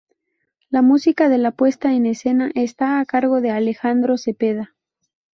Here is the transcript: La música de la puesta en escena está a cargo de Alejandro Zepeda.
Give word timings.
La 0.71 0.81
música 0.81 1.29
de 1.29 1.37
la 1.37 1.51
puesta 1.51 1.93
en 1.93 2.07
escena 2.07 2.49
está 2.55 2.99
a 2.99 3.05
cargo 3.05 3.39
de 3.39 3.51
Alejandro 3.51 4.17
Zepeda. 4.17 4.73